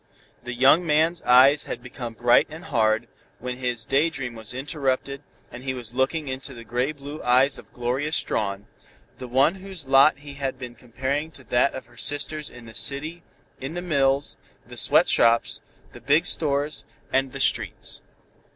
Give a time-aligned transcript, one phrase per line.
[0.43, 3.07] The young man's eyes had become bright and hard,
[3.37, 7.59] when his day dream was interrupted, and he was looking into the gray blue eyes
[7.59, 8.65] of Gloria Strawn
[9.19, 12.73] the one whose lot he had been comparing to that of her sisters in the
[12.73, 13.21] city,
[13.59, 15.61] in the mills, the sweatshops,
[15.91, 16.83] the big stores,
[17.13, 18.01] and the streets.